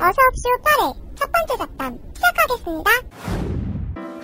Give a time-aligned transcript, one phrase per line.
[0.00, 2.90] 어서옵쇼 8회 첫 번째 잡담 시작하겠습니다.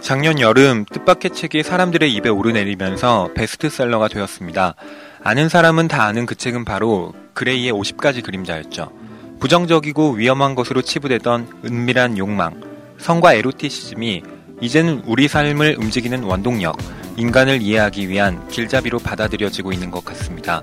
[0.01, 4.75] 작년 여름 뜻밖의 책이 사람들의 입에 오르내리면서 베스트셀러가 되었습니다.
[5.23, 8.91] 아는 사람은 다 아는 그 책은 바로 그레이의 50가지 그림자였죠.
[9.39, 12.61] 부정적이고 위험한 것으로 치부되던 은밀한 욕망,
[12.99, 14.23] 성과 에로티시즘이
[14.61, 16.77] 이제는 우리 삶을 움직이는 원동력,
[17.17, 20.63] 인간을 이해하기 위한 길잡이로 받아들여지고 있는 것 같습니다.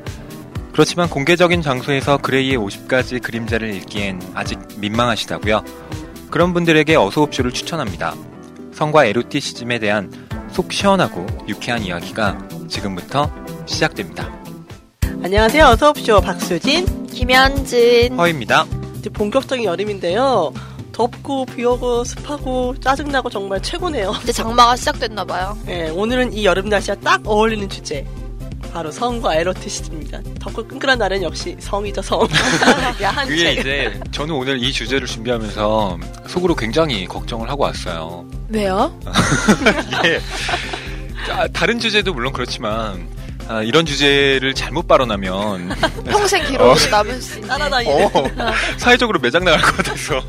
[0.77, 5.63] 그렇지만 공개적인 장소에서 그레이의 50가지 그림자를 읽기엔 아직 민망하시다고요?
[6.29, 8.13] 그런 분들에게 어서옵쇼를 추천합니다.
[8.73, 10.11] 성과 에로티시즘에 대한
[10.51, 12.37] 속 시원하고 유쾌한 이야기가
[12.67, 13.33] 지금부터
[13.65, 14.31] 시작됩니다.
[15.23, 15.65] 안녕하세요.
[15.65, 17.07] 어서옵쇼 박수진.
[17.07, 18.15] 김현진.
[18.15, 18.67] 허입니다.
[18.99, 20.53] 이제 본격적인 여름인데요.
[20.91, 24.13] 덥고 비 오고 습하고 짜증나고 정말 최고네요.
[24.21, 25.57] 이제 장마가 시작됐나 봐요.
[25.65, 28.05] 네, 오늘은 이 여름 날씨와 딱 어울리는 주제.
[28.77, 30.19] 바로 성과 에로티시즘입니다.
[30.39, 32.27] 덥고 끈끈한 날은 역시 성이죠, 성.
[33.01, 33.57] 야한 그게 책.
[33.57, 38.23] 이제 저는 오늘 이 주제를 준비하면서 속으로 굉장히 걱정을 하고 왔어요.
[38.49, 38.95] 왜요?
[41.31, 43.09] 아, 다른 주제도 물론 그렇지만
[43.47, 45.69] 아, 이런 주제를 잘못 발언하면
[46.05, 48.05] 평생 기록이 남을 수 있는 따라다니는.
[48.05, 48.11] 어,
[48.77, 50.21] 사회적으로 매장 나갈 것 같아서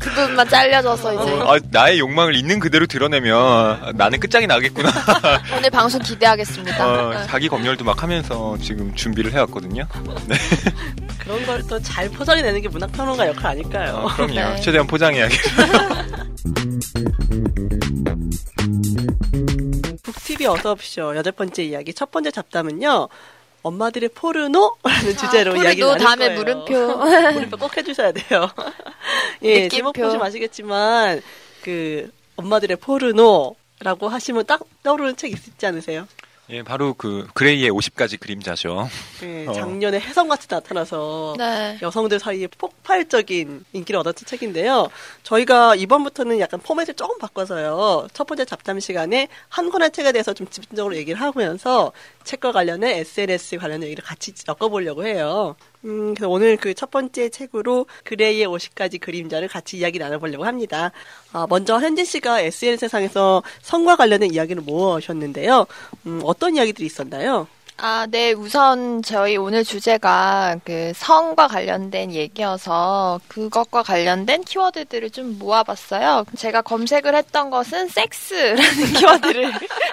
[0.00, 4.90] 그 부분만 잘려져서 이제 아, 나의 욕망을 있는 그대로 드러내면 나는 끝장이 나겠구나.
[5.56, 6.86] 오늘 방송 기대하겠습니다.
[6.88, 7.26] 어, 네.
[7.26, 9.86] 자기 검열도 막 하면서 지금 준비를 해왔거든요.
[11.18, 13.94] 그런 걸 또 잘 포장해내는 게 문학평론가 역할 아닐까요?
[13.96, 14.34] 어, 그럼요.
[14.34, 14.60] 네.
[14.62, 15.50] 최대한 포장해야겠죠.
[20.02, 23.08] 북TV 어서옵쇼 여덟 번째 이야기 첫 번째 잡담은요.
[23.62, 26.40] 엄마들의 포르노라는 주제로 포르노 이야기를 나눌 다음에 거예요.
[26.40, 26.96] 물음표.
[27.34, 28.48] 물음표 꼭 해주셔야 돼요.
[29.42, 29.68] 예.
[29.68, 31.20] 제목 보시면 아시겠지만
[31.62, 36.06] 그 엄마들의 포르노라고 하시면 딱 떠오르는 책 있지 않으세요?
[36.52, 38.88] 예, 바로 그 그레이의 50가지 그림자죠.
[39.22, 39.52] 예, 어.
[39.52, 41.78] 작년에 혜성같이 나타나서 네.
[41.80, 44.88] 여성들 사이에 폭발적인 인기를 얻었던 책인데요.
[45.22, 48.08] 저희가 이번부터는 약간 포맷을 조금 바꿔서요.
[48.12, 51.92] 첫 번째 잡담 시간에 한 권의 책에 대해서 좀 집중적으로 얘기를 하면서
[52.24, 55.54] 책과 관련해 SNS 관련 얘기를 같이 엮어보려고 해요.
[55.84, 60.92] 음, 그래서 오늘 그 첫 번째 책으로 그레이의 50가지 그림자를 같이 이야기 나눠보려고 합니다.
[61.32, 65.66] 아, 먼저 현진 씨가 SNS 세상에서 성과 관련된 이야기를 모으셨는데요.
[66.06, 67.46] 음, 어떤 이야기들이 있었나요?
[67.82, 68.32] 아, 네.
[68.32, 76.26] 우선 저희 오늘 주제가 그 성과 관련된 얘기여서 그것과 관련된 키워드들을 좀 모아봤어요.
[76.36, 79.46] 제가 검색을 했던 것은 섹스라는 키워드를.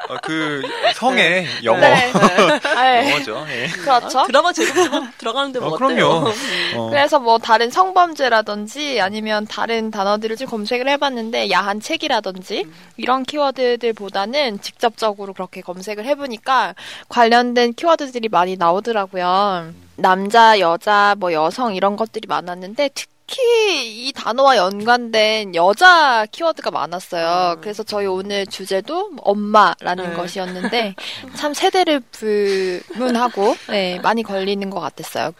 [0.09, 0.63] 어, 그
[0.95, 1.79] 성의 영어.
[1.79, 2.11] 네.
[2.75, 3.09] 네.
[3.11, 3.45] 영어죠.
[3.49, 3.67] 예.
[3.67, 4.25] 그렇죠.
[4.27, 4.73] 드라마 제목
[5.17, 5.87] 들어가는데 뭐 어, 어때요?
[5.87, 6.33] 그럼요.
[6.75, 6.89] 어.
[6.89, 12.65] 그래서 뭐 다른 성범죄라든지 아니면 다른 단어들을 좀 검색을 해봤는데 야한 책이라든지
[12.97, 16.75] 이런 키워드들보다는 직접적으로 그렇게 검색을 해보니까
[17.07, 19.71] 관련된 키워드들이 많이 나오더라고요.
[19.95, 27.55] 남자, 여자, 뭐 여성 이런 것들이 많았는데 특히 이 단어와 연관된 여자 키워드가 많았어요.
[27.55, 27.61] 음.
[27.61, 30.15] 그래서 저희 오늘 주제도 엄마라는 네.
[30.15, 30.95] 것이었는데
[31.35, 35.31] 참 세대를 불문하고 네, 많이 걸리는 것 같았어요.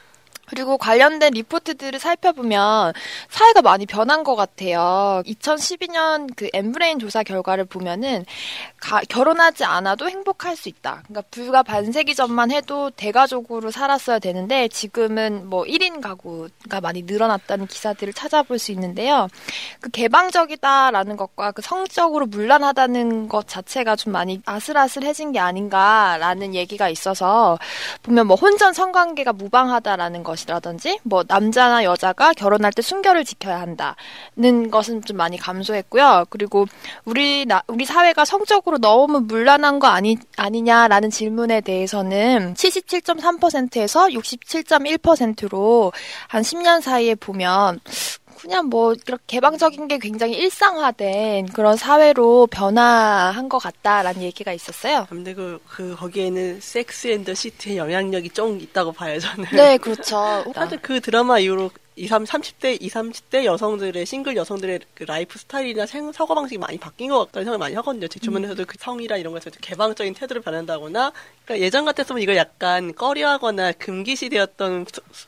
[0.50, 2.94] 그리고 관련된 리포트들을 살펴보면
[3.30, 5.22] 사회가 많이 변한 것 같아요.
[5.26, 8.26] 2012년 그 엠브레인 조사 결과를 보면은
[8.80, 11.04] 가- 결혼하지 않아도 행복할 수 있다.
[11.08, 18.14] 그러니까 불과 반세기 전만 해도 대가족으로 살았어야 되는데 지금은 뭐 1인 가구가 많이 늘어났다는 기사들을
[18.14, 19.28] 찾아볼 수 있는데요.
[19.82, 27.60] 그 개방적이다라는 것과 그 성적으로 문란하다는 것 자체가 좀 많이 아슬아슬해진 게 아닌가라는 얘기가 있어서
[28.04, 34.72] 보면 뭐 혼전 성관계가 무방하다라는 것 이라든지 뭐 남자나 여자가 결혼할 때 순결을 지켜야 한다는
[34.72, 36.26] 것은 좀 많이 감소했고요.
[36.30, 36.66] 그리고
[37.06, 45.92] 우리 나 우리 사회가 성적으로 너무 문란한 거 아니 아니냐라는 질문에 대해서는 77.3%에서 67.1%로
[46.28, 47.80] 한 10년 사이에 보면
[48.48, 55.06] 그냥 뭐 이렇게 개방적인 게 굉장히 일상화된 그런 사회로 변화한 것 같다라는 얘기가 있었어요.
[55.10, 59.50] 근데 그, 그, 거기에는 섹스 앤더 시티의 영향력이 좀 있다고 봐요, 저는.
[59.52, 60.46] 네, 그렇죠.
[60.56, 66.12] 사실 그 드라마 이후로 20, 30대, 20, 30대 여성들의, 싱글 여성들의 그 라이프 스타일이나 생,
[66.12, 68.08] 사고 방식이 많이 바뀐 것 같다는 생각을 많이 하거든요.
[68.08, 71.12] 제 주변에서도 그 성이나 이런 것에서 개방적인 태도를 변한다거나,
[71.46, 74.86] 그러니까 예전 같았으면 이걸 약간 꺼려하거나 금기시되었던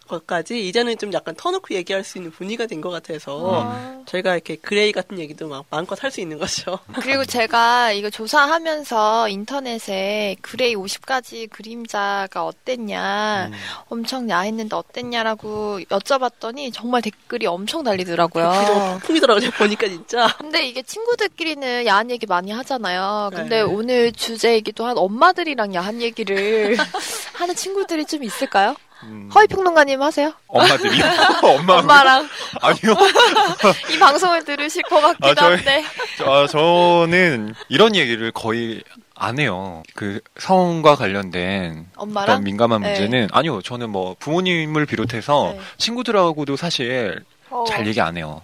[0.08, 3.76] 것까지 이제는 좀 약간 터놓고 얘기할 수 있는 분위기가 된 것 같아서
[4.06, 6.80] 저희가 이렇게 그레이 같은 얘기도 막 마음껏 할 수 있는 거죠.
[7.02, 13.52] 그리고 제가 이거 조사하면서 인터넷에 그레이 50가지 그림자가 어땠냐,
[13.90, 19.00] 엄청 야했는데 어땠냐라고 여쭤봤더니 정말 댓글이 엄청 달리더라고요.
[19.04, 20.28] 붐이더라고요, 보니까 진짜.
[20.38, 23.30] 근데 이게 친구들끼리는 야한 얘기 많이 하잖아요.
[23.34, 23.62] 근데 네.
[23.62, 26.76] 오늘 주제이기도 한 엄마들이랑 야한 얘기를
[27.34, 28.76] 하는 친구들이 좀 있을까요?
[29.04, 30.34] 음, 허위 평론가님 하세요?
[30.48, 31.00] 엄마들이
[31.42, 32.28] 엄마 엄마랑
[32.62, 32.96] 아니요.
[33.96, 35.86] 이 방송을 들으실 것 같기도 아, 저희- 한데.
[36.26, 38.84] 아, 저는 이런 얘기를 거의
[39.20, 39.84] 안 해요.
[39.96, 42.36] 그 성과 관련된 엄마랑?
[42.36, 42.92] 어떤 민감한 네.
[42.92, 43.62] 문제는 아니요.
[43.62, 45.62] 저는 뭐 부모님을 비롯해서 네.
[45.78, 47.66] 친구들하고도 사실 어.
[47.68, 48.42] 잘 얘기 안 해요.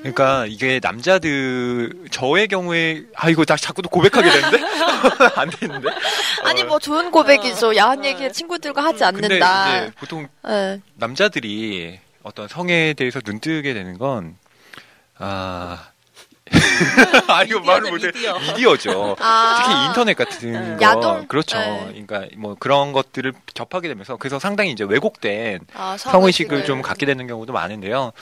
[0.00, 4.58] 그러니까 이게 남자들 저의 경우에 아 이거 나 자꾸 또 고백하게 되는데
[5.36, 5.88] 안 되는데
[6.42, 7.76] 아니 어, 뭐 좋은 고백이죠.
[7.76, 8.04] 야한 어.
[8.04, 9.90] 얘기 친구들과 하지 않는다.
[9.96, 10.80] 보통 예.
[10.94, 14.36] 남자들이 어떤 성에 대해서 눈뜨게 되는 건
[15.18, 15.89] 아.
[17.28, 18.06] 아, 이거 말을 못해.
[18.12, 18.38] 미디어.
[18.38, 19.16] 미디어죠.
[19.20, 19.62] 아.
[19.62, 20.76] 특히 인터넷 같은 네.
[20.76, 20.82] 거.
[20.82, 21.26] 야동?
[21.28, 21.58] 그렇죠.
[21.58, 22.02] 네.
[22.06, 27.26] 그러니까 뭐 그런 것들을 접하게 되면서 그래서 상당히 이제 왜곡된 아, 성의식을 좀 갖게 되는
[27.26, 28.12] 경우도 많은데요.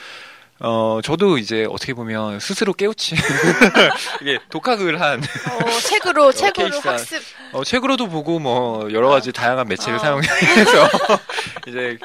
[0.61, 3.15] 어, 저도 이제 어떻게 보면 스스로 깨우치,
[4.23, 7.23] 이게 독학을 한, 어, 책으로 책으로 케이스한- 학습.
[7.53, 10.03] 어, 책으로도 보고 뭐 여러 가지 다양한 매체를 아.
[10.03, 10.89] 사용해서
[11.69, 11.97] 이제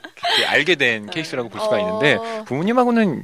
[0.47, 1.79] 알게 된 케이스라고 볼 수가 어.
[1.79, 3.23] 있는데 부모님하고는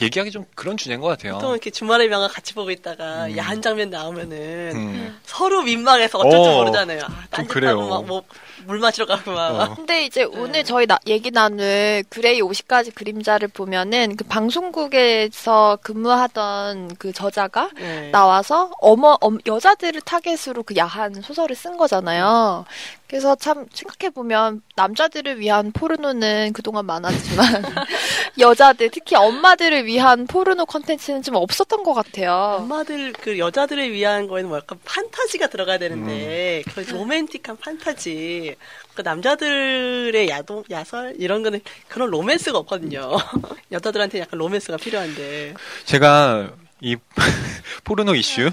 [0.00, 1.34] 얘기하기 좀 그런 주제인 것 같아요.
[1.34, 3.36] 보통 이렇게 주말의 명화 같이 보고 있다가 음.
[3.36, 4.36] 야한 장면 나오면은
[4.74, 5.20] 음.
[5.24, 7.00] 서로 민망해서 어쩔 줄 어, 모르잖아요.
[7.02, 7.88] 아, 좀 딴짓하고 그래요.
[7.88, 8.22] 막 뭐
[8.66, 9.50] 물 마시러 가고 막.
[9.60, 9.74] 어.
[9.74, 10.26] 근데 이제 네.
[10.38, 18.10] 오늘 저희 나- 얘기 나눌 그레이 50가지 그림자를 보면은 그 방송국에서 근무하던 그 저자가 네.
[18.10, 22.64] 나와서 어머 엄- 여자들을 타겟으로 그 야한 소설을 쓴 거잖아요.
[23.06, 27.44] 그래서 참 생각해 보면 남자들을 위한 포르노는 그동안 많았지만
[28.38, 32.58] 여자들 특히 엄마들을 위한 포르노 컨텐츠는 좀 없었던 것 같아요.
[32.60, 36.72] 엄마들 그 여자들을 위한 거에는 뭐 약간 판타지가 들어가야 되는데 음.
[36.72, 38.54] 그런 로맨틱한 판타지
[38.94, 43.16] 그 남자들의 야동 야설 이런 거는 그런 로맨스가 없거든요
[43.72, 45.54] 여자들한테 약간 로맨스가 필요한데
[45.84, 46.96] 제가 이
[47.84, 48.50] 포르노 이슈 네.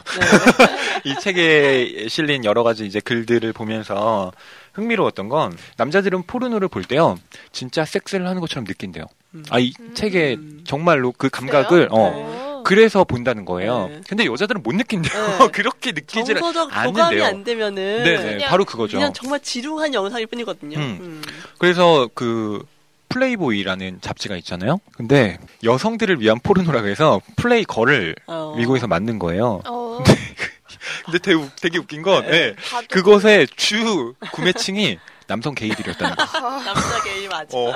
[1.06, 4.32] 이 책에 실린 여러 가지 이제 글들을 보면서
[4.74, 7.18] 흥미로웠던 건 남자들은 포르노를 볼 때요
[7.52, 9.06] 진짜 섹스를 하는 것처럼 느낀대요.
[9.34, 9.44] 음.
[9.50, 9.94] 아이 음.
[9.94, 11.88] 책에 정말로 그 감각을 그래요?
[11.92, 12.47] 어 어.
[12.68, 13.88] 그래서 본다는 거예요.
[13.88, 14.02] 네.
[14.10, 15.38] 근데 여자들은 못 느낀대요.
[15.40, 15.48] 네.
[15.54, 17.24] 그렇게 느끼질 정서적 않는데요.
[17.26, 18.98] 안 되면은 네네 그냥- 바로 그거죠.
[18.98, 20.78] 그냥 정말 지루한 영상일 뿐이거든요.
[20.78, 20.98] 음.
[21.02, 21.22] 음.
[21.60, 22.66] 그래서 그
[23.10, 24.80] 플레이보이라는 잡지가 있잖아요.
[24.94, 28.54] 근데 여성들을 위한 포르노라고 해서 플레이걸을 어.
[28.58, 29.62] 미국에서 만든 거예요.
[29.66, 30.04] 어,
[31.06, 36.60] 근데 되게, 웃- 되게 웃긴 건 예, 다들- 그것의 주 구매층이 남성 게이들이었다는 거예요.
[36.64, 37.58] 남자 게이 맞아.
[37.58, 37.74] 어.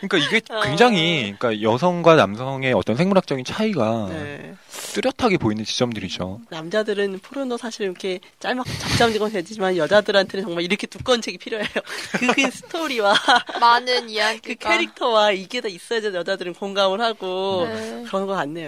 [0.00, 4.54] 그러니까 이게 굉장히 그러니까 여성과 남성의 어떤 생물학적인 차이가 네.
[4.92, 6.40] 뚜렷하게 보이는 지점들이죠.
[6.50, 11.68] 남자들은 포르노 사실 이렇게 짤막 잡담지건 되지만 여자들한테는 정말 이렇게 두꺼운 책이 필요해요.
[12.18, 13.14] 그, 그 스토리와
[13.60, 18.04] 많은 그 이야기가 캐릭터와 이게 다 있어야지 여자들은 공감을 하고 네.
[18.06, 18.66] 그런 것 같네요.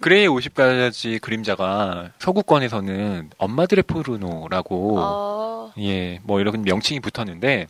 [0.00, 7.66] 그레이 50가지 그림자가 서구권에서는 엄마들의 포르노라고 어, 예, 뭐 이런 명칭이 붙었는데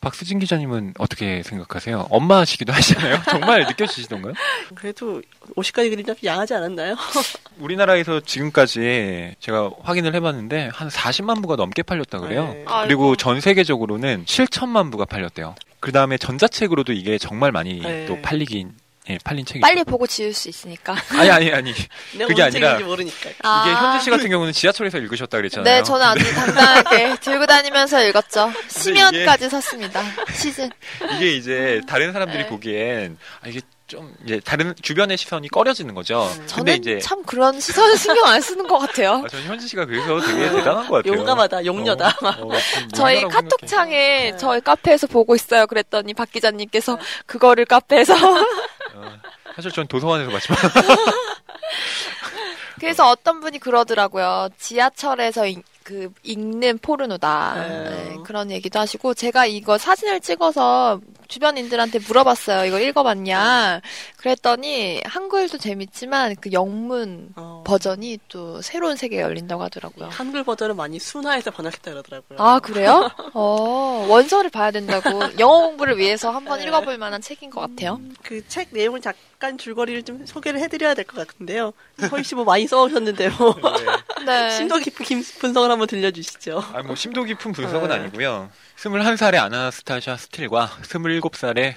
[0.00, 2.08] 박수진 기자님은 어떻게 생각하세요?
[2.10, 3.18] 엄마시기도 하시나요?
[3.30, 4.34] 정말 느껴지시던가요?
[4.74, 5.22] 그래도
[5.56, 6.96] 50가지 그림자 양하지 않았나요?
[7.60, 12.46] 우리나라에서 지금까지 제가 확인을 해봤는데 한 40만 부가 넘게 팔렸다 그래요.
[12.48, 12.64] 네.
[12.64, 13.16] 그리고 아이고.
[13.16, 15.54] 전 세계적으로는 7천만 부가 팔렸대요.
[15.78, 18.06] 그 다음에 전자책으로도 이게 정말 많이 네.
[18.06, 18.72] 또 팔리긴
[19.10, 19.66] 예, 팔린 책이죠.
[19.66, 20.94] 빨리 보고 지울 수 있으니까.
[21.18, 21.74] 아니 아니 아니.
[22.16, 23.30] 그게 아니라 모르니까.
[23.42, 23.64] 아.
[23.66, 25.64] 이게 현지 씨 같은 경우는 지하철에서 읽으셨다 그랬잖아요.
[25.64, 28.52] 네, 저는 아주 당당하게 들고 다니면서 읽었죠.
[28.68, 30.02] 심연까지 샀습니다.
[30.32, 30.70] 시즌.
[31.16, 32.48] 이게 이제 다른 사람들이 네.
[32.48, 33.60] 보기엔 아, 이게
[33.92, 36.26] 좀 이제 다른 주변의 시선이 꺼려지는 거죠.
[36.34, 39.22] 근데 저는 이제 참 그런 시선 신경 안 쓰는 것 같아요.
[39.22, 41.18] 아, 저는 현지 씨가 그래서 되게 대단한 것 같아요.
[41.18, 42.08] 용감하다, 용녀다.
[42.08, 42.50] 어, 어, 좀
[42.94, 44.36] 저희 카톡창에 네.
[44.38, 45.66] 저희 카페에서 보고 있어요.
[45.66, 48.14] 그랬더니 박 기자님께서 그거를 카페에서.
[48.14, 49.12] 어,
[49.56, 50.58] 사실 전 도서관에서 봤지만
[52.80, 54.48] 그래서 어떤 분이 그러더라고요.
[54.58, 57.54] 지하철에서 읽, 그 읽는 포르노다.
[57.56, 57.90] 네.
[57.90, 62.66] 네, 그런 얘기도 하시고 제가 이거 사진을 찍어서 주변인들한테 물어봤어요.
[62.66, 63.80] 이거 읽어봤냐?
[64.22, 67.64] 그랬더니 한글도 재밌지만 그 영문 어.
[67.66, 70.08] 버전이 또 새로운 세계가 열린다고 하더라고요.
[70.10, 72.38] 한글 버전은 많이 순화해서 번역했다 그러더라고요.
[72.38, 73.10] 아 그래요?
[73.34, 76.66] 어 원서를 봐야 된다고 영어 공부를 위해서 한번 네.
[76.66, 78.00] 읽어볼 만한 책인 것 같아요.
[78.22, 81.72] 그책 내용을 잠깐 줄거리를 좀 소개를 해드려야 될 것 같은데요.
[82.12, 83.56] 허희 씨뭐 많이 써오셨는데 뭐
[84.24, 84.50] 네.
[84.56, 86.62] 심도 깊은 김- 분석을 한번 들려주시죠.
[86.74, 87.94] 아, 뭐 심도 깊은 분석은 네.
[87.96, 88.50] 아니고요.
[88.78, 91.74] 21살의 아나스타샤 스틸과 27살의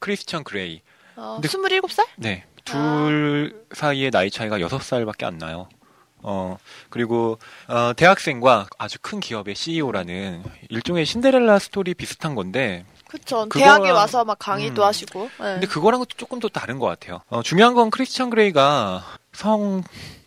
[0.00, 0.82] 크리스천 그레이.
[1.18, 2.06] 어, 근데- 27살?
[2.16, 2.44] 네.
[2.64, 5.68] 둘 사이의 나이 차이가 6살밖에 안 나요.
[6.20, 6.58] 어,
[6.90, 13.46] 그리고, 어, 대학생과 아주 큰 기업의 CEO라는 일종의 신데렐라 스토리 비슷한 건데, 그쵸.
[13.48, 14.86] 그거랑- 대학에 와서 막 강의도 음.
[14.86, 15.22] 하시고.
[15.38, 15.44] 네.
[15.54, 17.20] 근데 그거랑은 또 조금 더 다른 것 같아요.
[17.30, 19.82] 어, 중요한 건 크리스천 그레이가 성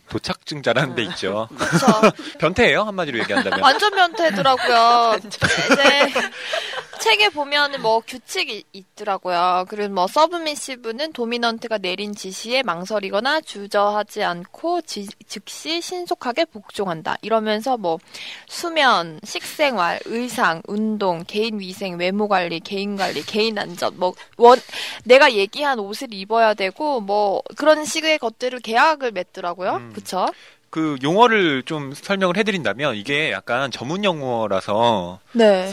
[0.08, 1.48] 도착증자라는 데 있죠.
[2.40, 3.60] 변태예요, 한마디로 얘기한다면.
[3.60, 5.14] 완전 변태더라고요.
[5.24, 5.38] 이제
[7.02, 9.64] 책에 보면은 뭐 규칙이 있더라고요.
[9.68, 17.16] 그리고 뭐 서브미시브는 도미넌트가 내린 지시에 망설이거나 주저하지 않고 지- 즉시 신속하게 복종한다.
[17.22, 17.98] 이러면서 뭐
[18.46, 24.60] 수면, 식생활, 의상, 운동, 개인 위생, 외모 관리, 개인 관리, 개인 안전, 뭐 원
[25.04, 29.72] 내가 얘기한 옷을 입어야 되고 뭐 그런 식의 것들을 계약을 맺더라고요.
[29.74, 29.92] 음.
[29.94, 30.26] 그쵸?
[30.72, 35.70] 그 용어를 좀 설명을 해드린다면 이게 약간 전문 용어라서 네.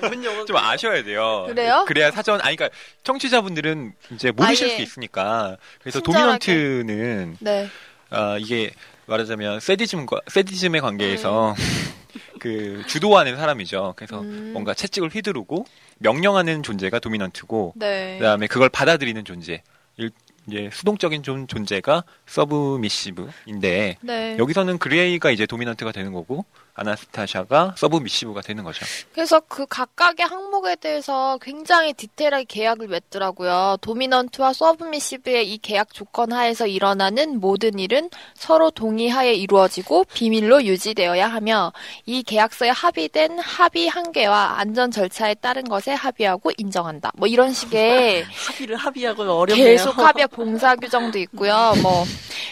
[0.00, 1.46] 전문 용어 좀 아셔야 돼요.
[1.48, 1.84] 그래요?
[1.88, 6.38] 그래야 사전 아니 그러니까 청취자분들은 이제 모르실 아예 수 있으니까 그래서 친절하게.
[6.46, 7.68] 도미넌트는 네.
[8.10, 8.70] 아 이게
[9.06, 11.54] 말하자면 세디즘과 세디즘의 관계에서 음.
[12.38, 13.94] 그 주도하는 사람이죠.
[13.96, 14.50] 그래서 음.
[14.52, 15.66] 뭔가 채찍을 휘두르고
[15.98, 18.18] 명령하는 존재가 도미넌트고 네.
[18.18, 19.64] 그다음에 그걸 받아들이는 존재
[19.96, 20.12] 일-
[20.46, 24.36] 이제 수동적인 존, 존재가 submissive인데 네.
[24.38, 28.84] 여기서는 그레이가 이제 dominant가 되는 거고 아나스타샤가 submissive가 되는 거죠.
[29.12, 33.78] 그래서 그 각각의 항목에 대해서 굉장히 디테일하게 계약을 맺더라고요.
[33.80, 41.72] dominant와 submissive의 이 계약 조건 하에서 일어나는 모든 일은 서로 동의하에 이루어지고 비밀로 유지되어야 하며
[42.06, 47.12] 이 계약서에 합의된 합의 한계와 안전 절차에 따른 것에 합의하고 인정한다.
[47.16, 49.64] 뭐 이런 식의 합의를 합의하고는 어렵네요.
[49.64, 51.74] 계속 합의 봉사 규정도 있고요.
[51.82, 52.04] 뭐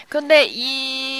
[0.08, 1.11] 근데 이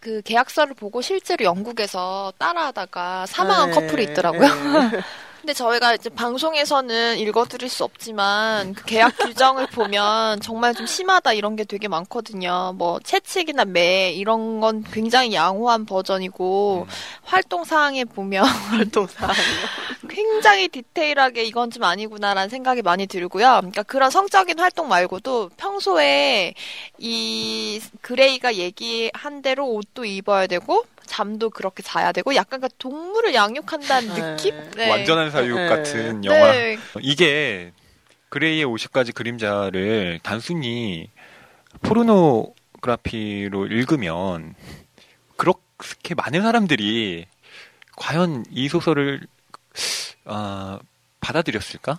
[0.00, 4.48] 그 계약서를 보고 실제로 영국에서 따라하다가 사망한 네, 커플이 있더라고요.
[5.40, 5.50] 네.
[5.50, 11.56] 근데 저희가 이제 방송에서는 읽어드릴 수 없지만 그 계약 규정을 보면 정말 좀 심하다 이런
[11.56, 12.74] 게 되게 많거든요.
[12.76, 16.86] 뭐 채찍이나 매 이런 건 굉장히 양호한 버전이고
[17.22, 19.30] 활동 사항에 보면 활동상.
[20.08, 23.46] 굉장히 디테일하게 이건 좀 아니구나라는 생각이 많이 들고요.
[23.60, 26.52] 그러니까 그런 성적인 활동 말고도 평소에
[26.98, 34.14] 이 그레이가 얘기한 대로 옷도 입어야 되고 잠도 그렇게 자야 되고 약간 그 동물을 양육한다는
[34.14, 34.20] 네.
[34.22, 34.70] 느낌?
[34.76, 34.88] 네.
[34.88, 35.68] 완전한 사육 네.
[35.68, 36.52] 같은 영화.
[36.52, 36.78] 네.
[37.00, 37.72] 이게
[38.28, 41.10] 그레이의 50가지 그림자를 단순히
[41.82, 44.54] 포르노그라피로 읽으면
[45.36, 47.26] 그렇게 많은 사람들이
[47.96, 49.26] 과연 이 소설을
[50.26, 50.78] 아,
[51.20, 51.98] 받아들였을까?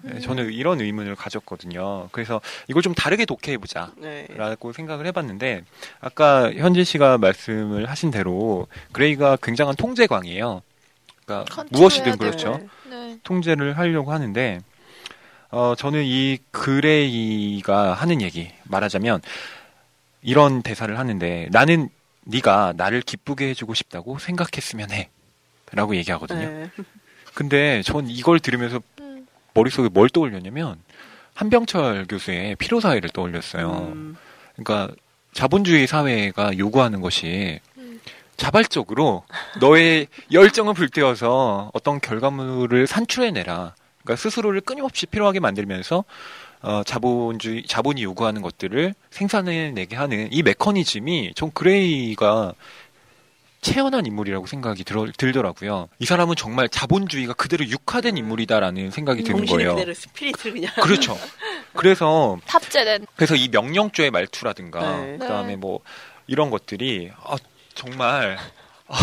[0.00, 2.08] 네, 저는 이런 의문을 가졌거든요.
[2.12, 3.92] 그래서 이걸 좀 다르게 독해해 보자.
[3.98, 4.26] 네.
[4.30, 5.64] 라고 생각을 해봤는데
[6.00, 10.62] 아까 현진 씨가 말씀을 하신 대로 그레이가 굉장한 통제광이에요.
[11.24, 12.16] 그러니까 무엇이든.
[12.18, 12.60] 그렇죠.
[12.88, 13.18] 네.
[13.22, 14.60] 통제를 하려고 하는데
[15.50, 19.20] 어 저는 이 그레이가 하는 얘기 말하자면
[20.22, 21.90] 이런 대사를 하는데 나는
[22.24, 24.88] 네가 나를 기쁘게 해주고 싶다고 생각했으면
[25.72, 26.40] 해라고 얘기하거든요.
[26.40, 26.70] 네.
[27.34, 28.91] 근데 전 이걸 들으면서 음.
[29.54, 30.78] 머릿속에 뭘 떠올렸냐면
[31.34, 33.92] 한병철 교수의 피로 사회를 떠올렸어요.
[33.94, 34.16] 음,
[34.56, 34.94] 그러니까
[35.32, 38.00] 자본주의 사회가 요구하는 것이 음.
[38.36, 39.24] 자발적으로
[39.60, 43.74] 너의 열정을 불태워서 어떤 결과물을 산출해내라.
[44.02, 46.04] 그러니까 스스로를 끊임없이 필요하게 만들면서
[46.62, 52.54] 어, 자본주의 자본이 요구하는 것들을 생산해내게 하는 이 메커니즘이 전 그레이가
[53.66, 55.88] 체현한 인물이라고 생각이 들, 들더라고요.
[56.00, 59.74] 이 사람은 정말 자본주의가 그대로 육화된 인물이다라는 생각이 드는 거예요.
[59.76, 60.72] 그대로 spirit을 그냥.
[60.82, 61.16] 그렇죠.
[61.72, 65.16] 그래서 탑재된 그래서 이 명령조의 말투라든가 네.
[65.18, 65.56] 그다음에 네.
[65.56, 65.80] 뭐
[66.26, 67.36] 이런 것들이 아,
[67.74, 68.36] 정말
[68.88, 68.96] 아,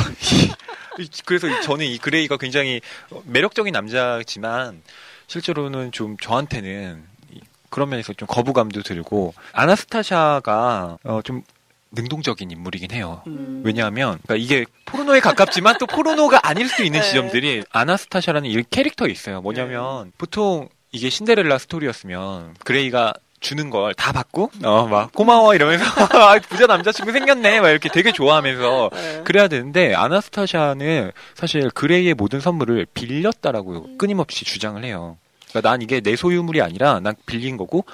[1.00, 2.82] 이- 그래서 저는 이 그레이가 굉장히
[3.24, 4.84] 매력적인 남자지만
[5.28, 7.02] 실제로는 좀 저한테는
[7.32, 7.40] 이-
[7.70, 11.44] 그런 면에서 좀 거부감도 들고 아나스타샤가 어, 좀
[11.92, 13.24] 능동적인 인물이긴 해요.
[13.28, 13.62] 음.
[13.66, 17.06] 왜냐하면 그러니까 이게 포르노에 가깝지만 또 포르노가 아닐 수 있는 네.
[17.08, 19.42] 지점들이 아나스타샤라는 이 캐릭터 있어요.
[19.42, 25.86] 뭐냐면 보통 이게 신데렐라 스토리였으면 그레이가 주는 걸 다 받고 어 막 고마워 이러면서
[26.18, 29.22] 아, 부자 남자친구 생겼네 막 이렇게 되게 좋아하면서 네.
[29.24, 35.18] 그래야 되는데 아나스타샤는 사실 그레이의 모든 선물을 빌렸다라고 끊임없이 주장을 해요.
[35.50, 37.86] 그러니까 난 이게 내 소유물이 아니라 난 빌린 거고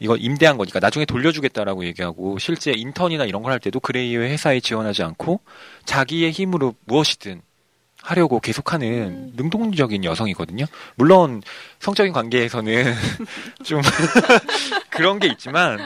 [0.00, 5.02] 이거 임대한 거니까 나중에 돌려주겠다라고 얘기하고 실제 인턴이나 이런 걸 할 때도 그레이의 회사에 지원하지
[5.02, 5.40] 않고
[5.84, 7.42] 자기의 힘으로 무엇이든
[8.02, 9.32] 하려고 계속하는 음.
[9.36, 10.64] 능동적인 여성이거든요.
[10.94, 11.42] 물론
[11.80, 12.94] 성적인 관계에서는
[13.64, 13.82] 좀
[14.88, 15.78] 그런 게 있지만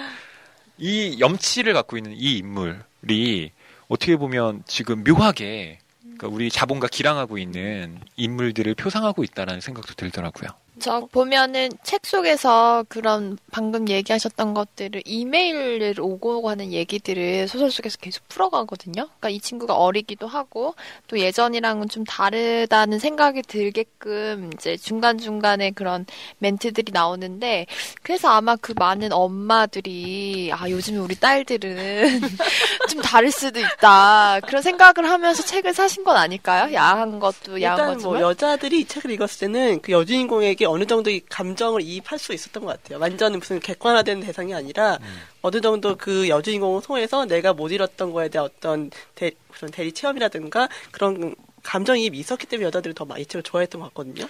[0.78, 3.50] 이 염치를 갖고 있는 이 인물이
[3.88, 10.50] 어떻게 보면 지금 묘하게 그러니까 우리 자본과 기랑하고 있는 인물들을 표상하고 있다라는 생각도 들더라고요.
[10.84, 11.08] 그쵸.
[11.12, 18.92] 보면은 책 속에서 그런 방금 얘기하셨던 것들을 이메일을 오고 하는 얘기들을 소설 속에서 계속 풀어가거든요.
[18.92, 20.74] 그러니까 이 친구가 어리기도 하고
[21.08, 26.04] 또 예전이랑은 좀 다르다는 생각이 들게끔 이제 중간중간에 그런
[26.38, 27.66] 멘트들이 나오는데
[28.02, 32.20] 그래서 아마 그 많은 엄마들이 아, 요즘 우리 딸들은
[32.90, 34.40] 좀 다를 수도 있다.
[34.46, 36.72] 그런 생각을 하면서 책을 사신 건 아닐까요?
[36.74, 38.12] 야한 것도 야한 거지만.
[38.12, 42.64] 뭐 여자들이 이 책을 읽었을 때는 그 여주인공에게 어느 정도 이 감정을 이입할 수 있었던
[42.64, 42.99] 것 같아요.
[42.99, 44.99] 완전 무슨 객관화된 대상이 아니라
[45.40, 50.69] 어느 정도 그 여주인공을 통해서 내가 못 이뤘던 거에 대한 어떤 대, 그런 대리 체험이라든가
[50.90, 54.26] 그런 감정이입이 있었기 때문에 여자들이 더 많이 이 책을 좋아했던 것 같거든요.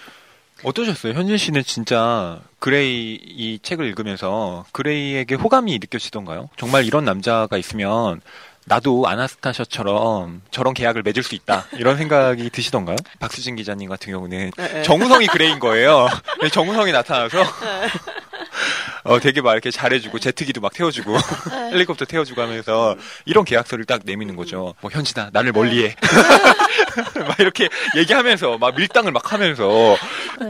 [0.63, 1.13] 어떠셨어요?
[1.13, 6.49] 현진 씨는 진짜 그레이 이 책을 읽으면서 그레이에게 호감이 느껴지던가요?
[6.57, 8.21] 정말 이런 남자가 있으면
[8.65, 12.97] 나도 아나스타샤처럼 저런 계약을 맺을 수 있다 이런 생각이 드시던가요?
[13.19, 14.83] 박수진 기자님 같은 경우는 네, 네.
[14.83, 16.07] 정우성이 그레이인 거예요.
[16.51, 17.43] 정우성이 나타나서
[19.03, 21.15] 어 되게 막 이렇게 잘해주고 제트기도 막 태워주고
[21.71, 22.95] 헬리콥터 태워주고 하면서
[23.25, 24.73] 이런 계약서를 딱 내미는 거죠.
[24.81, 25.95] 뭐 현진아 나를 멀리해
[27.27, 29.95] 막 이렇게 얘기하면서 막 밀당을 막 하면서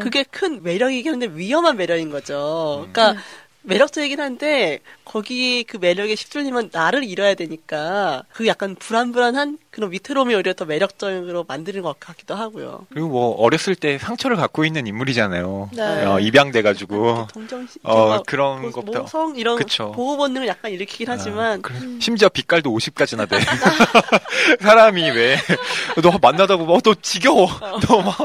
[0.02, 2.88] 그게 큰 매력이긴 한데 위험한 매력인 거죠.
[2.94, 3.22] 그러니까
[3.66, 4.80] 매력적이긴 한데
[5.20, 11.46] 거기 그 매력에 휩쓸리면 나를 잃어야 되니까 그 약간 불안불안한 그런 위태로움이 오히려 더 매력적으로
[11.48, 12.86] 만드는 것 같기도 하고요.
[12.92, 15.70] 그리고 뭐 어렸을 때 상처를 갖고 있는 인물이잖아요.
[15.72, 16.04] 네.
[16.06, 19.02] 어, 입양돼가지고 동정심, 어, 뭐 그런 모- 것부터.
[19.04, 19.94] 모성 이런 그쵸.
[19.94, 21.80] 보호 본능을 약간 일으키긴 하지만 아, 그래.
[22.02, 23.40] 심지어 빛깔도 50까지나 돼.
[24.60, 25.38] 사람이 왜,
[26.04, 27.48] 너 만나다 보면, 어, 너 지겨워.
[27.88, 28.20] 너 막,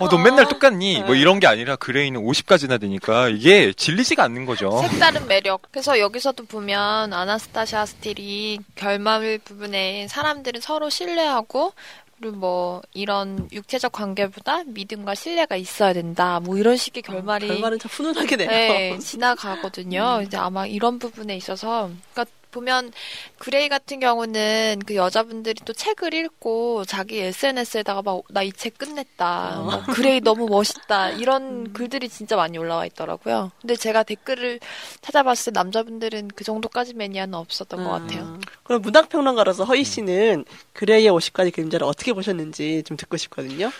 [0.00, 1.02] 어, 너 맨날 똑같니?
[1.04, 4.82] 뭐 이런 게 아니라 그레이는 50까지나 되니까 이게 질리지가 않는 거죠.
[4.88, 5.62] 색다른 매력.
[5.70, 11.72] 그래서 여기서 도 보면 아나스타샤 스틸이 결말 부분에 사람들은 서로 신뢰하고
[12.18, 16.40] 그리고 뭐 이런 육체적 관계보다 믿음과 신뢰가 있어야 된다.
[16.40, 18.48] 뭐 이런 식의 결말이 결말은 참 훈훈하게 돼요.
[18.48, 20.22] 네, 지나가거든요.
[20.24, 22.92] 이제 아마 이런 부분에 있어서 그러니까 보면
[23.38, 29.60] 그레이 같은 경우는 그 여자분들이 또 책을 읽고 자기 SNS에다가 막 나 이 책 끝냈다.
[29.60, 29.62] 어.
[29.64, 31.10] 뭐 그레이 너무 멋있다.
[31.18, 33.50] 이런 글들이 진짜 많이 올라와 있더라고요.
[33.60, 34.60] 근데 제가 댓글을
[35.00, 38.22] 찾아봤을 때 남자분들은 그 정도까지 매니아는 없었던 것 같아요.
[38.22, 38.40] 음.
[38.62, 40.44] 그럼 문학평론가로서 허희 씨는
[40.74, 43.72] 그레이의 50가지 그림자를 어떻게 보셨는지 좀 듣고 싶거든요.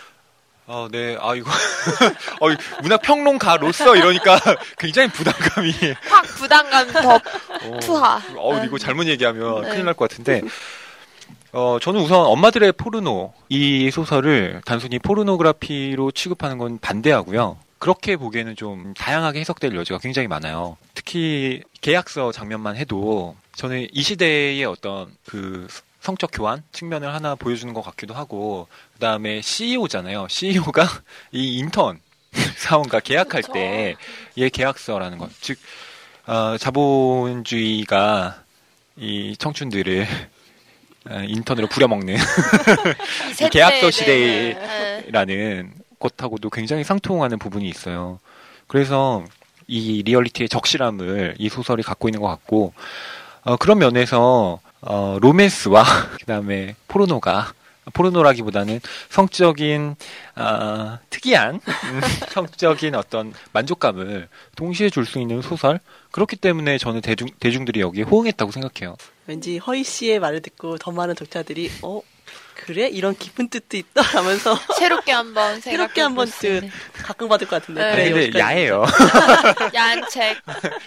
[0.75, 1.19] 아, 네.
[1.21, 1.51] 아, 이거.
[2.41, 2.49] 어,
[2.83, 4.39] 문학평론가로서 이러니까
[4.79, 5.71] 굉장히 부담감이.
[6.09, 8.23] 확 부담감 더 어, 투하.
[8.39, 9.69] 어, 이거 잘못 얘기하면 네.
[9.69, 10.41] 큰일 날 것 같은데.
[11.53, 17.59] 어, 저는 우선 엄마들의 포르노 이 소설을 단순히 포르노그라피로 취급하는 건 반대하고요.
[17.79, 20.79] 그렇게 보기에는 좀 다양하게 해석될 여지가 굉장히 많아요.
[20.95, 25.67] 특히 계약서 장면만 해도 저는 이 시대의 어떤 그
[26.03, 30.27] 성적 교환 측면을 하나 보여주는 것 같기도 하고, 그 다음에 CEO잖아요.
[30.29, 30.87] CEO가
[31.31, 32.01] 이 인턴
[32.57, 33.53] 사원과 계약할 그쵸.
[33.53, 35.31] 때얘 계약서라는 것.
[35.41, 35.59] 즉,
[36.27, 38.43] 어, 자본주의가
[38.97, 40.07] 이 청춘들을
[41.11, 45.05] 어, 인턴으로 부려먹는 이 계약서 세대에 시대에- 네.
[45.11, 48.19] 라는 것하고도 굉장히 상통하는 부분이 있어요.
[48.67, 49.25] 그래서
[49.69, 52.73] 이 리얼리티의 적실함을 이 소설이 갖고 있는 것 같고
[53.45, 55.85] 어, 그런 면에서 어, 로맨스와
[56.21, 57.53] 그다음에 포르노가
[57.95, 59.97] 포르노라기보다는 성적인
[60.37, 65.81] 아, 특이한 음, 성적인 어떤 만족감을 동시에 줄 수 있는 소설
[66.13, 68.97] 그렇기 때문에 저는 대중 대중들이 여기에 호응했다고 생각해요.
[69.27, 72.01] 왠지 허희 씨의 말을 듣고 더 많은 독자들이 어
[72.55, 76.63] 그래 이런 깊은 뜻도 있다 하면서 새롭게 한번 새롭게 한번 뜻
[77.03, 77.83] 각광받을 것 같은데.
[77.85, 77.91] 네.
[77.93, 78.85] 그레이의 근데 50가지 야해요.
[79.75, 80.39] 야한 책.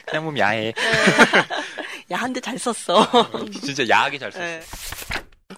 [0.05, 0.73] 그냥 보면 야해.
[2.11, 3.07] 야한데 잘 썼어.
[3.51, 4.43] 진짜 야하게 잘 썼어.
[4.43, 4.61] 네.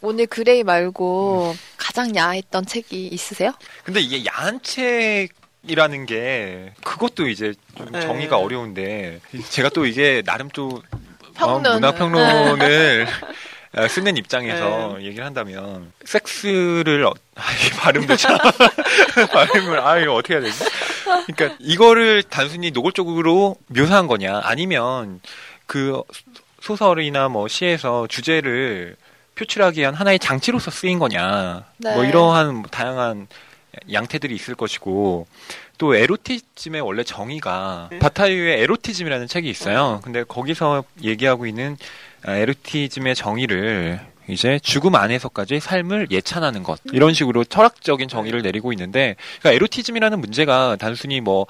[0.01, 3.51] 오늘 그레이 말고 가장 야했던 책이 있으세요?
[3.83, 5.29] 근데 이게 야한 책
[5.63, 8.01] 이라는 게 그것도 이제 좀 네.
[8.01, 10.81] 정의가 어려운데 제가 또 이게 나름 또
[11.35, 11.65] 평론.
[11.65, 13.07] 어, 문학 평론을
[13.75, 15.05] 어, 쓰는 입장에서 네.
[15.05, 18.37] 얘기를 한다면 섹스를 어, 아, 이 발음도 참
[19.33, 20.63] 발음을 아 이거 어떻게 해야 되지?
[21.33, 25.19] 그러니까 이거를 단순히 노골적으로 묘사한 거냐 아니면
[25.67, 26.01] 그
[26.61, 28.95] 소설이나 뭐 시에서 주제를
[29.35, 31.93] 표출하기 위한 하나의 장치로서 쓰인 거냐 네.
[31.93, 33.27] 뭐 이러한 다양한
[33.91, 35.27] 양태들이 있을 것이고
[35.77, 37.99] 또 에로티즘의 원래 정의가 네.
[37.99, 40.01] 바타유의 에로티즘이라는 책이 있어요.
[40.03, 41.77] 근데 거기서 얘기하고 있는
[42.23, 49.15] 아, 에로티즘의 정의를 이제 죽음 안에서까지 삶을 예찬하는 것 이런 식으로 철학적인 정의를 내리고 있는데
[49.39, 51.45] 그러니까 에로티즘이라는 문제가 단순히 뭐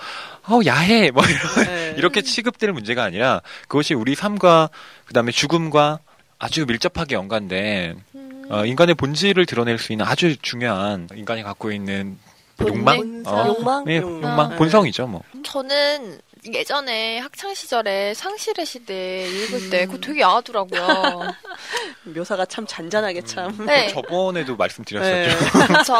[0.48, 1.94] 어, 야해 뭐 이런 네.
[1.98, 4.70] 이렇게 취급될 문제가 아니라 그것이 우리 삶과
[5.06, 6.00] 그다음에 죽음과
[6.40, 8.04] 아주 밀접하게 연관된
[8.50, 12.18] 어, 인간의 본질을 드러낼 수 있는 아주 중요한 인간이 갖고 있는
[12.62, 13.24] 욕망?
[13.26, 13.48] 어.
[13.48, 13.86] 욕망?
[13.86, 14.32] 네, 욕망.
[14.32, 14.56] 욕망, 네.
[14.56, 15.22] 본성이죠, 뭐.
[15.44, 16.20] 저는
[16.54, 21.34] 예전에 학창 시절에 상실의 시대 읽을 때 그거 되게 야하더라고요.
[22.04, 23.66] 묘사가 참 잔잔하게 참.
[23.66, 23.90] 네.
[23.90, 25.12] 저번에도 말씀드렸었죠.
[25.12, 25.68] 네.
[25.68, 25.94] 그렇죠.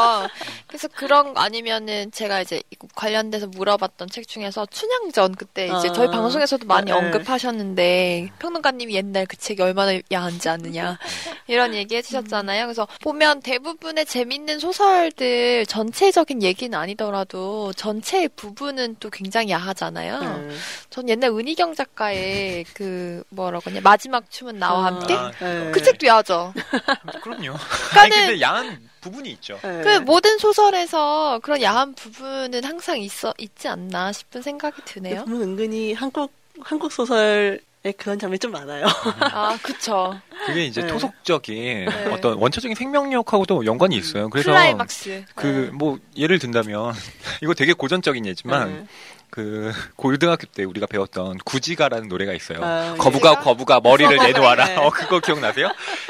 [0.66, 2.62] 그래서 그런 거 아니면은 제가 이제
[2.94, 5.92] 관련돼서 물어봤던 책 중에서 춘향전 그때 이제 아.
[5.92, 6.92] 저희 방송에서도 많이 네.
[6.92, 10.98] 언급하셨는데 평론가님이 옛날 그 책이 얼마나 야한지 아느냐
[11.46, 12.66] 이런 얘기 해주셨잖아요.
[12.66, 20.18] 그래서 보면 대부분의 재밌는 소설들 전체적인 얘기는 아니더라도 전체의 부분은 또 굉장히 야하잖아요.
[20.46, 20.54] 네.
[20.90, 24.84] 전 옛날 은희경 작가의 그 뭐라고 하냐 마지막 춤은 나와 아.
[24.86, 25.70] 함께 아, 네.
[25.72, 26.52] 그 책도 야하죠.
[27.22, 27.54] 그럼요.
[27.90, 29.58] 그러니까는 야한 부분이 있죠.
[29.62, 29.82] 네.
[29.82, 35.24] 그 모든 소설에서 그런 야한 부분은 항상 있어 있지 않나 싶은 생각이 드네요.
[35.24, 37.58] 보면 은근히 한국 한국 소설에
[37.96, 38.86] 그런 장면이 좀 많아요.
[39.20, 40.20] 아, 그쵸.
[40.46, 40.88] 그게 이제 네.
[40.88, 42.06] 토속적인 네.
[42.12, 44.28] 어떤 원초적인 생명력하고도 연관이 있어요.
[44.28, 45.24] 그래서 클라이막스.
[45.36, 46.92] 그 뭐 예를 든다면
[47.42, 48.86] 이거 되게 고전적인 예지만 네.
[49.30, 52.58] 그 고등학교 때 우리가 배웠던 구지가라는 노래가 있어요.
[52.62, 53.40] 아, 거부가 구지가?
[53.42, 54.64] 거부가 머리를 내놓아라.
[54.66, 54.76] 네.
[54.76, 55.68] 어 그거 기억나세요?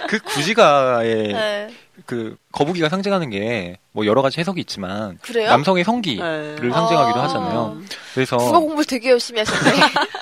[0.08, 1.74] 그 구지가의 네.
[2.06, 5.48] 그 거북이가 상징하는 게 뭐 여러 가지 해석이 있지만 그래요?
[5.50, 6.70] 남성의 성기를 네.
[6.70, 7.24] 상징하기도 아.
[7.24, 7.82] 하잖아요.
[8.14, 9.72] 그래서 국어 공부 되게 열심히 하셨네.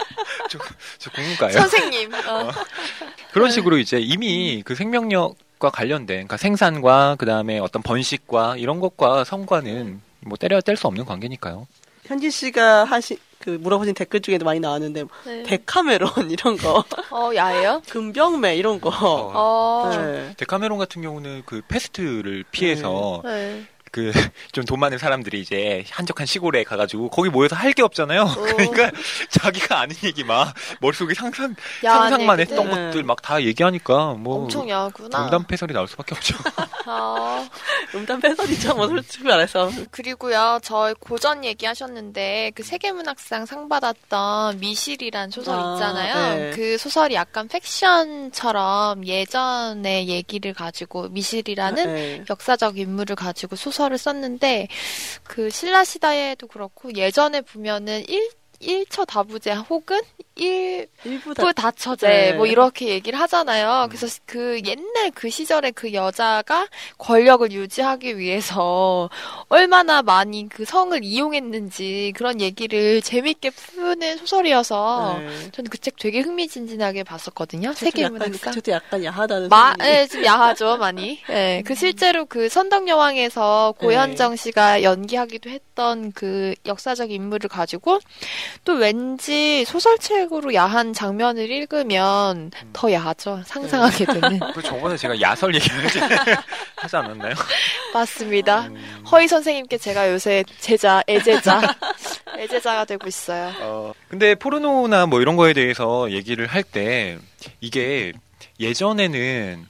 [0.48, 0.58] 저,
[0.96, 1.58] 저 국문과예요.
[1.58, 2.14] 선생님.
[2.14, 2.50] 어.
[3.32, 3.54] 그런 네.
[3.54, 10.38] 식으로 이제 이미 그 생명력과 관련된 그러니까 생산과 그다음에 어떤 번식과 이런 것과 성과는 뭐
[10.38, 11.66] 때려 뗄수 없는 관계니까요.
[12.06, 15.42] 현진 씨가 하신 그 물어보신 댓글 중에도 많이 나왔는데 네.
[15.44, 17.82] 데카메론 이런 거, 어, 야해요?
[17.88, 18.90] 금병매 이런 거.
[18.92, 19.90] 어.
[19.90, 20.34] 네.
[20.36, 23.64] 데카메론 같은 경우는 그 패스트를 피해서 네.
[23.96, 24.12] 그
[24.52, 28.22] 좀 돈 많은 사람들이 이제 한적한 시골에 가가지고 거기 모여서 할 게 없잖아요.
[28.22, 28.34] 어.
[28.56, 28.90] 그러니까
[29.30, 31.54] 자기가 아는 얘기 막 머릿속에 상상
[31.84, 32.56] 야한 상상만 얘기들.
[32.58, 32.86] 했던 네.
[32.86, 35.24] 것들 막 다 얘기하니까 뭐 엄청 야하구나.
[35.24, 36.36] 음담 패설이 나올 수밖에 없죠.
[36.86, 37.48] 아.
[37.94, 39.70] 음담 패설이죠, 뭐 솔직히 말해서.
[39.90, 46.36] 그리고요, 저희 고전 얘기하셨는데, 그 세계문학상 상 받았던 미실이란 소설 아, 있잖아요.
[46.38, 46.50] 네.
[46.54, 52.24] 그 소설이 약간 팩션처럼 예전의 얘기를 가지고, 미실이라는 네.
[52.28, 54.68] 역사적 인물을 가지고 소설 을 썼는데,
[55.22, 60.00] 그 신라 시대에도 그렇고, 예전에 보면은 일, 일처 다부제 혹은
[60.36, 62.32] 일, 일부 부 다처제 네.
[62.34, 63.86] 뭐 이렇게 얘기를 하잖아요.
[63.88, 66.68] 그래서 그 옛날 그 시절에 그 여자가
[66.98, 69.08] 권력을 유지하기 위해서
[69.48, 75.50] 얼마나 많이 그 성을 이용했는지 그런 얘기를 재밌게 푸는 소설이어서 네.
[75.52, 77.72] 저는 그 책 되게 흥미진진하게 봤었거든요.
[77.72, 78.52] 세계문학상.
[78.52, 79.72] 그것도 약간 야하다는 마.
[79.84, 81.20] 예, 좀 야하죠, 많이.
[81.30, 84.36] 예, 그 실제로 그 선덕 여왕에서 고현정 네.
[84.36, 88.00] 씨가 연기하기도 했던 그 역사적 인물을 가지고
[88.64, 93.42] 또 왠지 소설책 으로 야한 장면을 읽으면 더 야하죠.
[93.46, 94.40] 상상하게 되는.
[94.54, 96.00] 그 저번에 제가 야설 얘기하지
[96.76, 97.34] 하지 않았나요?
[97.94, 98.66] 맞습니다.
[98.66, 101.60] 음, 허희 선생님께 제가 요새 제자, 애제자,
[102.38, 103.52] 애제자가 되고 있어요.
[103.60, 107.18] 어, 근데 포르노나 뭐 이런 거에 대해서 얘기를 할 때
[107.60, 108.12] 이게
[108.58, 109.66] 예전에는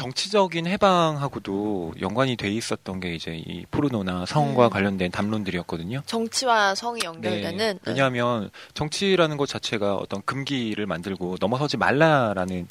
[0.00, 4.70] 정치적인 해방하고도 연관이 돼 있었던 게 이제 이 포르노나 성과 음.
[4.70, 6.00] 관련된 담론들이었거든요.
[6.06, 7.58] 정치와 성이 연결되는.
[7.58, 7.78] 네.
[7.86, 12.66] 왜냐하면 정치라는 것 자체가 어떤 금기를 만들고 넘어서지 말라라는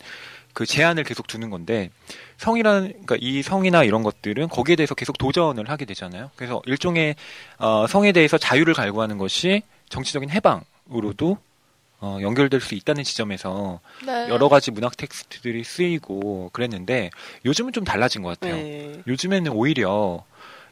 [0.54, 1.92] 그 제한을 계속 두는 건데
[2.38, 6.32] 성이라는 그러니까 이 성이나 이런 것들은 거기에 대해서 계속 도전을 하게 되잖아요.
[6.36, 7.16] 그래서 일종의
[7.60, 11.38] 어, 성에 대해서 자유를 갈구하는 것이 정치적인 해방으로도
[12.02, 14.30] 어, 연결될 수 있다는 지점에서 네.
[14.30, 17.10] 여러 가지 문학 텍스트들이 쓰이고 그랬는데
[17.46, 18.56] 요즘은 좀 달라진 것 같아요.
[18.56, 19.02] 네.
[19.06, 20.24] 요즘에는 오히려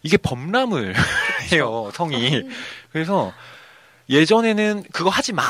[0.04, 0.96] 이게 범람을
[1.52, 2.44] 해요, 성이.
[2.92, 3.34] 그래서
[4.10, 5.44] 예전에는 그거 하지 마.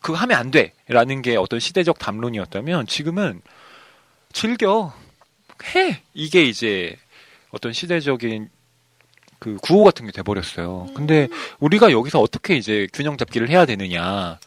[0.00, 0.72] 그거 하면 안 돼.
[0.86, 3.42] 라는 게 어떤 시대적 담론이었다면 지금은
[4.32, 4.94] 즐겨.
[5.74, 6.02] 해.
[6.14, 6.96] 이게 이제
[7.50, 8.48] 어떤 시대적인
[9.38, 10.88] 그 구호 같은 게 돼버렸어요.
[10.94, 11.28] 근데
[11.60, 14.38] 우리가 여기서 어떻게 이제 균형 잡기를 해야 되느냐.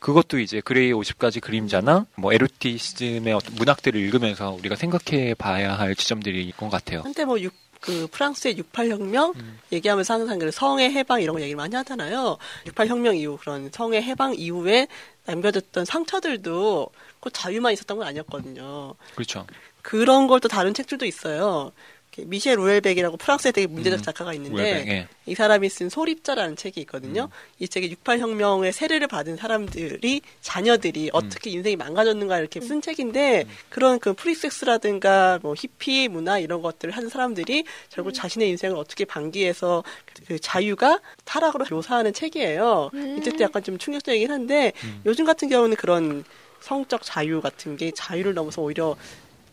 [0.00, 6.52] 그것도 이제 그레이 50가지 그림자나 뭐 에로티시즘의 어떤 문학들을 읽으면서 우리가 생각해 봐야 할 지점들이
[6.52, 7.00] 것 같아요.
[7.02, 9.58] 한때 뭐 육, 그 프랑스의 68혁명 음.
[9.72, 12.38] 얘기하면서 항상 그 성의 해방 이런 거 얘기를 많이 하잖아요.
[12.66, 14.86] 68혁명 이후 그런 성의 해방 이후에
[15.26, 18.94] 남겨졌던 상처들도 그 자유만 있었던 건 아니었거든요.
[19.14, 19.46] 그렇죠.
[19.82, 21.72] 그런 걸 또 다룬 책들도 있어요.
[22.16, 25.08] 미셸 우엘백이라고 프랑스의 되게 문제적 음, 작가가 있는데 우엘백, 예.
[25.26, 27.24] 이 사람이 쓴 소립자라는 책이 있거든요.
[27.24, 27.28] 음.
[27.58, 33.50] 이 책에 68혁명의 세례를 받은 사람들이 자녀들이 어떻게 인생이 망가졌는가 이렇게 쓴 책인데 음.
[33.68, 39.84] 그런 그 프리섹스라든가 뭐 히피 문화 이런 것들을 하는 사람들이 결국 자신의 인생을 어떻게 방기해서
[40.26, 42.90] 그 자유가 타락으로 묘사하는 책이에요.
[43.18, 45.02] 이 책도 약간 좀 충격적이긴 한데 음.
[45.06, 46.24] 요즘 같은 경우는 그런
[46.60, 48.96] 성적 자유 같은 게 자유를 넘어서 오히려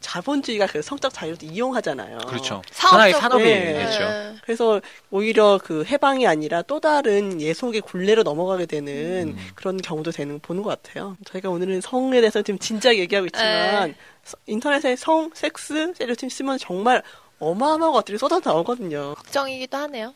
[0.05, 2.19] 자본주의가 그 성적 자유를 이용하잖아요.
[2.27, 2.61] 그렇죠.
[2.75, 3.73] 하나의 산업이 네.
[3.73, 3.99] 됐죠.
[3.99, 4.35] 네.
[4.43, 9.47] 그래서 오히려 그 해방이 아니라 또 다른 예속의 굴레로 넘어가게 되는 음.
[9.55, 11.17] 그런 경우도 되는 보는 것 같아요.
[11.25, 13.95] 저희가 오늘은 성에 대해서 지금 진지하게 얘기하고 있지만 네.
[14.23, 17.01] 서- 인터넷에 성, 섹스, 세로팀 쓰면 정말
[17.39, 19.13] 어마어마한 것들이 쏟아 나오거든요.
[19.15, 20.13] 걱정이기도 하네요.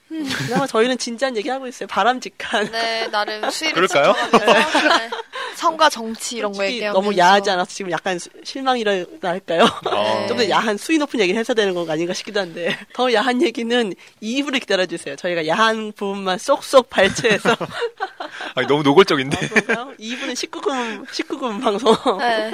[0.48, 1.88] 그나마 저희는 진지한 얘기하고 있어요.
[1.88, 2.72] 바람직한.
[2.72, 4.14] 네, 나름 수위를 그럴까요?
[4.32, 5.10] 네.
[5.56, 9.64] 성과 정치 이런 거 얘기하면서 너무 야하지 않아서 지금 약간 수- 실망이랄까요?
[9.88, 10.26] 어.
[10.30, 14.62] 좀더 야한 수위 높은 얘기를 해서 되는 건 아닌가 싶기도 한데 더 야한 얘기는 2부를
[14.62, 15.18] 기다려주세요.
[15.18, 17.56] 저희가 야한 부분만 쏙쏙 발췌해서
[18.56, 19.38] 아니, 너무 노골적인데.
[19.38, 21.94] 2부는 19금 19금 방송.
[22.20, 22.54] 네,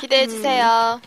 [0.00, 0.98] 기대해 주세요.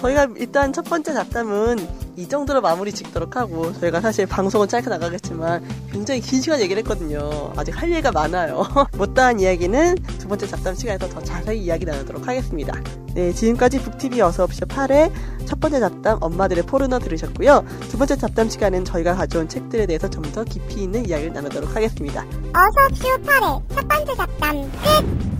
[0.00, 1.78] 저희가 일단 첫 번째 잡담은
[2.16, 7.52] 이 정도로 마무리 짓도록 하고 저희가 사실 방송은 짧게 나가겠지만 굉장히 긴 시간 얘기를 했거든요.
[7.56, 8.66] 아직 할 얘기가 많아요.
[8.96, 12.74] 못다한 이야기는 두 번째 잡담 시간에서 더 자세히 이야기 나누도록 하겠습니다.
[13.14, 15.12] 네, 지금까지 북TV 어서옵쇼 8회
[15.46, 17.64] 첫 번째 잡담 엄마들의 포르노 들으셨고요.
[17.90, 22.24] 두 번째 잡담 시간은 저희가 가져온 책들에 대해서 좀 더 깊이 있는 이야기를 나누도록 하겠습니다.
[22.54, 25.39] 어서옵쇼 8회 첫 번째 잡담 끝!